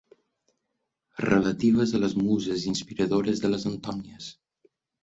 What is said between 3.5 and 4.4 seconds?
les Antònies.